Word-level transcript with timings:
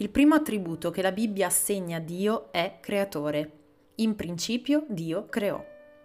Il 0.00 0.08
primo 0.08 0.34
attributo 0.34 0.90
che 0.90 1.02
la 1.02 1.12
Bibbia 1.12 1.48
assegna 1.48 1.98
a 1.98 2.00
Dio 2.00 2.50
è 2.52 2.78
creatore. 2.80 3.50
In 3.96 4.16
principio 4.16 4.86
Dio 4.88 5.26
creò 5.28 5.62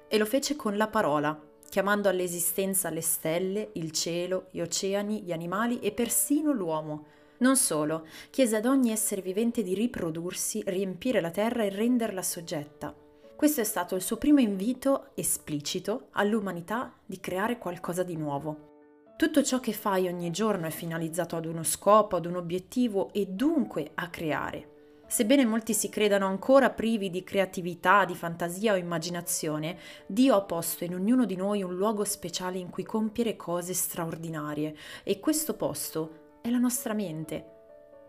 e 0.10 0.18
lo 0.18 0.26
fece 0.26 0.58
con 0.58 0.76
la 0.76 0.90
parola, 0.90 1.42
chiamando 1.70 2.10
all'esistenza 2.10 2.90
le 2.90 3.00
stelle, 3.00 3.70
il 3.76 3.92
cielo, 3.92 4.48
gli 4.52 4.60
oceani, 4.60 5.22
gli 5.22 5.32
animali 5.32 5.80
e 5.80 5.94
persino 5.94 6.52
l'uomo. 6.52 7.06
Non 7.38 7.56
solo, 7.56 8.06
chiese 8.32 8.58
ad 8.58 8.66
ogni 8.66 8.92
essere 8.92 9.22
vivente 9.22 9.64
di 9.64 9.74
riprodursi, 9.74 10.62
riempire 10.66 11.22
la 11.22 11.32
terra 11.32 11.64
e 11.64 11.70
renderla 11.70 12.22
soggetta. 12.22 12.94
Questo 13.34 13.62
è 13.62 13.66
stato 13.66 13.96
il 13.96 14.02
suo 14.02 14.18
primo 14.18 14.42
invito 14.42 15.12
esplicito 15.16 16.08
all'umanità 16.12 16.94
di 17.06 17.22
creare 17.22 17.58
qualcosa 17.58 18.04
di 18.04 18.18
nuovo. 18.18 18.75
Tutto 19.18 19.42
ciò 19.44 19.62
che 19.62 19.72
fai 19.72 20.10
ogni 20.10 20.30
giorno 20.30 20.68
è 20.68 20.72
finalizzato 20.72 21.38
ad 21.38 21.46
uno 21.46 21.64
scopo, 21.64 22.18
ad 22.18 22.26
un 22.26 22.36
obiettivo 22.36 23.14
e 23.14 23.28
dunque 23.28 23.92
a 23.94 24.10
creare. 24.10 24.74
Sebbene 25.08 25.46
molti 25.46 25.74
si 25.74 25.88
credano 25.88 26.28
ancora 26.28 26.70
privi 26.70 27.10
di 27.10 27.24
creatività, 27.24 28.04
di 28.04 28.14
fantasia 28.14 28.74
o 28.74 28.76
immaginazione, 28.76 29.78
Dio 30.06 30.36
ha 30.36 30.42
posto 30.42 30.84
in 30.84 30.96
ognuno 30.96 31.24
di 31.24 31.38
noi 31.38 31.64
un 31.64 31.76
luogo 31.76 32.04
speciale 32.04 32.58
in 32.58 32.70
cui 32.70 32.84
compiere 32.84 33.38
cose 33.38 33.74
straordinarie 33.74 34.76
e 35.06 35.22
questo 35.22 35.56
posto 35.56 36.40
è 36.42 36.50
la 36.50 36.58
nostra 36.58 36.94
mente. 36.94 37.52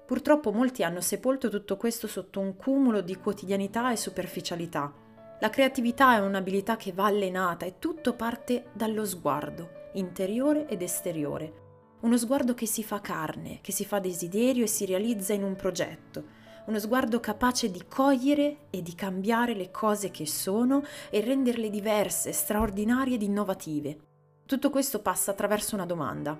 Purtroppo 0.04 0.50
molti 0.50 0.82
hanno 0.82 1.00
sepolto 1.00 1.48
tutto 1.48 1.76
questo 1.76 2.08
sotto 2.08 2.40
un 2.40 2.56
cumulo 2.56 3.00
di 3.00 3.14
quotidianità 3.14 3.92
e 3.92 3.96
superficialità. 3.96 4.92
La 5.38 5.50
creatività 5.50 6.16
è 6.16 6.18
un'abilità 6.18 6.74
che 6.74 6.90
va 6.90 7.04
allenata 7.04 7.64
e 7.64 7.78
tutto 7.78 8.14
parte 8.14 8.70
dallo 8.72 9.04
sguardo 9.04 9.84
interiore 9.98 10.66
ed 10.68 10.82
esteriore. 10.82 11.64
Uno 12.00 12.16
sguardo 12.16 12.54
che 12.54 12.66
si 12.66 12.82
fa 12.82 13.00
carne, 13.00 13.60
che 13.60 13.72
si 13.72 13.84
fa 13.84 13.98
desiderio 13.98 14.64
e 14.64 14.68
si 14.68 14.84
realizza 14.86 15.32
in 15.32 15.42
un 15.42 15.56
progetto. 15.56 16.24
Uno 16.66 16.78
sguardo 16.78 17.20
capace 17.20 17.70
di 17.70 17.84
cogliere 17.88 18.66
e 18.70 18.82
di 18.82 18.94
cambiare 18.94 19.54
le 19.54 19.70
cose 19.70 20.10
che 20.10 20.26
sono 20.26 20.82
e 21.10 21.20
renderle 21.20 21.70
diverse, 21.70 22.32
straordinarie 22.32 23.14
ed 23.14 23.22
innovative. 23.22 23.98
Tutto 24.44 24.70
questo 24.70 25.00
passa 25.00 25.30
attraverso 25.30 25.74
una 25.74 25.86
domanda. 25.86 26.38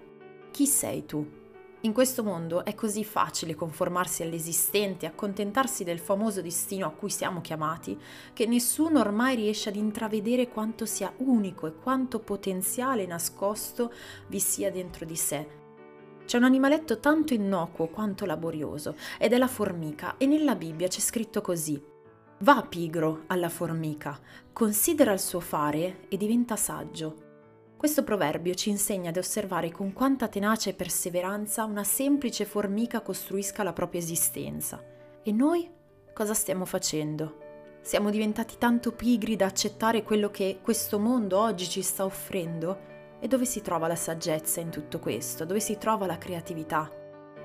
Chi 0.51 0.67
sei 0.67 1.05
tu? 1.05 1.46
In 1.83 1.93
questo 1.93 2.25
mondo 2.25 2.65
è 2.65 2.75
così 2.75 3.05
facile 3.05 3.55
conformarsi 3.55 4.23
all'esistente, 4.23 5.07
accontentarsi 5.07 5.85
del 5.85 6.01
famoso 6.01 6.41
destino 6.41 6.87
a 6.87 6.91
cui 6.91 7.11
siamo 7.11 7.41
chiamati, 7.43 7.97
che 8.33 8.47
nessuno 8.47 8.99
ormai 8.99 9.37
riesce 9.37 9.69
ad 9.69 9.77
intravedere 9.77 10.49
quanto 10.49 10.87
sia 10.87 11.13
unico 11.19 11.67
e 11.67 11.75
quanto 11.75 12.19
potenziale 12.19 13.07
nascosto 13.07 13.93
vi 14.29 14.41
sia 14.41 14.71
dentro 14.71 15.05
di 15.05 15.17
sé. 15.17 15.47
C'è 16.25 16.39
un 16.39 16.45
animaletto 16.45 16.99
tanto 16.99 17.35
innocuo 17.35 17.87
quanto 17.89 18.25
laborioso, 18.25 18.97
ed 19.19 19.33
è 19.33 19.39
la 19.39 19.47
formica, 19.47 20.17
e 20.17 20.27
nella 20.27 20.57
Bibbia 20.57 20.89
c'è 20.89 21.01
scritto 21.01 21.41
così. 21.41 21.81
Va 22.41 22.67
pigro 22.69 23.25
alla 23.29 23.49
formica, 23.49 24.19
considera 24.53 25.13
il 25.13 25.21
suo 25.21 25.41
fare 25.41 26.09
e 26.09 26.17
diventa 26.17 26.57
saggio. 26.57 27.26
Questo 27.77 28.05
proverbio 28.05 28.55
ci 28.55 28.71
insegna 28.71 29.11
ad 29.11 29.19
osservare 29.19 29.71
con 29.71 29.93
quanta 29.93 30.29
tenacia 30.29 30.71
e 30.71 30.75
perseveranza 30.75 31.65
una 31.65 31.85
semplice 31.85 32.47
formica 32.47 33.03
costruisca 33.03 33.63
la 33.63 33.75
propria 33.75 34.01
esistenza. 34.01 34.83
E 35.23 35.31
noi 35.31 35.71
cosa 36.15 36.33
stiamo 36.33 36.65
facendo? 36.65 37.45
Siamo 37.83 38.09
diventati 38.09 38.57
tanto 38.57 38.93
pigri 38.93 39.37
da 39.37 39.45
accettare 39.45 40.03
quello 40.03 40.31
che 40.31 40.61
questo 40.63 40.99
mondo 40.99 41.39
oggi 41.39 41.69
ci 41.69 41.83
sta 41.83 42.07
offrendo? 42.07 42.95
E 43.21 43.29
dove 43.29 43.45
si 43.45 43.61
trova 43.61 43.87
la 43.87 43.95
saggezza 43.95 44.59
in 44.61 44.71
tutto 44.71 44.99
questo? 44.99 45.45
Dove 45.45 45.61
si 45.61 45.77
trova 45.77 46.07
la 46.07 46.17
creatività? 46.17 46.91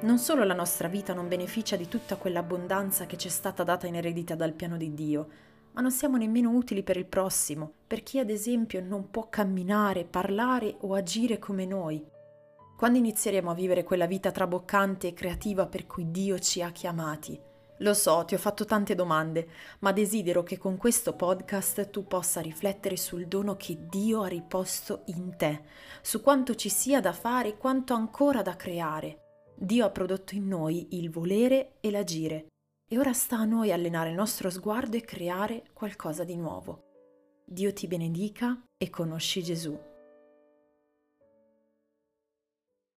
Non 0.03 0.17
solo 0.17 0.45
la 0.45 0.53
nostra 0.53 0.87
vita 0.87 1.13
non 1.13 1.27
beneficia 1.27 1.75
di 1.75 1.89
tutta 1.89 2.15
quell'abbondanza 2.15 3.05
che 3.05 3.17
ci 3.17 3.27
è 3.27 3.31
stata 3.31 3.63
data 3.63 3.85
in 3.85 3.95
eredità 3.95 4.35
dal 4.35 4.53
piano 4.53 4.77
di 4.77 4.93
Dio, 4.93 5.27
ma 5.73 5.81
non 5.81 5.91
siamo 5.91 6.17
nemmeno 6.17 6.51
utili 6.51 6.83
per 6.83 6.97
il 6.97 7.05
prossimo, 7.05 7.73
per 7.87 8.03
chi 8.03 8.19
ad 8.19 8.29
esempio 8.29 8.81
non 8.81 9.09
può 9.09 9.29
camminare, 9.29 10.05
parlare 10.05 10.75
o 10.81 10.93
agire 10.93 11.39
come 11.39 11.65
noi. 11.65 12.03
Quando 12.77 12.97
inizieremo 12.97 13.51
a 13.51 13.53
vivere 13.53 13.83
quella 13.83 14.07
vita 14.07 14.31
traboccante 14.31 15.07
e 15.07 15.13
creativa 15.13 15.67
per 15.67 15.85
cui 15.85 16.09
Dio 16.09 16.39
ci 16.39 16.61
ha 16.61 16.71
chiamati? 16.71 17.39
Lo 17.77 17.93
so, 17.93 18.23
ti 18.25 18.35
ho 18.35 18.37
fatto 18.37 18.65
tante 18.65 18.93
domande, 18.93 19.47
ma 19.79 19.91
desidero 19.91 20.43
che 20.43 20.57
con 20.57 20.77
questo 20.77 21.13
podcast 21.13 21.89
tu 21.89 22.05
possa 22.05 22.41
riflettere 22.41 22.95
sul 22.95 23.27
dono 23.27 23.55
che 23.55 23.77
Dio 23.89 24.21
ha 24.21 24.27
riposto 24.27 25.01
in 25.05 25.35
te, 25.35 25.63
su 26.01 26.21
quanto 26.21 26.53
ci 26.55 26.69
sia 26.69 26.99
da 27.01 27.13
fare 27.13 27.49
e 27.49 27.57
quanto 27.57 27.93
ancora 27.93 28.41
da 28.41 28.55
creare. 28.55 29.19
Dio 29.55 29.85
ha 29.85 29.89
prodotto 29.89 30.35
in 30.35 30.47
noi 30.47 30.87
il 30.91 31.09
volere 31.09 31.73
e 31.81 31.91
l'agire 31.91 32.47
e 32.93 32.99
ora 32.99 33.13
sta 33.13 33.37
a 33.37 33.45
noi 33.45 33.71
allenare 33.71 34.09
il 34.09 34.15
nostro 34.15 34.49
sguardo 34.49 34.97
e 34.97 35.05
creare 35.05 35.63
qualcosa 35.71 36.25
di 36.25 36.35
nuovo. 36.35 36.89
Dio 37.45 37.71
ti 37.71 37.87
benedica 37.87 38.61
e 38.77 38.89
conosci 38.89 39.41
Gesù. 39.41 39.90